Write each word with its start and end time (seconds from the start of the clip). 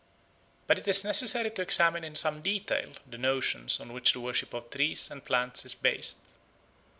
But 0.65 0.79
it 0.79 0.87
is 0.87 1.03
necessary 1.03 1.51
to 1.51 1.61
examine 1.61 2.03
in 2.03 2.15
some 2.15 2.41
detail 2.41 2.93
the 3.05 3.19
notions 3.19 3.79
on 3.79 3.93
which 3.93 4.13
the 4.13 4.19
worship 4.19 4.51
of 4.51 4.67
trees 4.71 5.11
and 5.11 5.23
plants 5.23 5.63
is 5.63 5.75
based. 5.75 6.17